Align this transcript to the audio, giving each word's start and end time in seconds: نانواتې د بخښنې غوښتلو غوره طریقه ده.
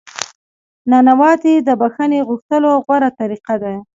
نانواتې 0.89 1.53
د 1.67 1.69
بخښنې 1.81 2.19
غوښتلو 2.27 2.71
غوره 2.85 3.09
طریقه 3.19 3.55
ده. 3.63 3.73